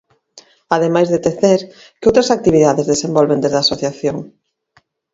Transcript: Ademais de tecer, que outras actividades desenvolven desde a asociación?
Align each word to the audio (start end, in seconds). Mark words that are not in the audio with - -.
Ademais 0.75 1.07
de 1.13 1.19
tecer, 1.27 1.59
que 1.99 2.09
outras 2.09 2.31
actividades 2.37 2.89
desenvolven 2.91 3.41
desde 3.41 3.57
a 3.59 3.63
asociación? 3.67 4.17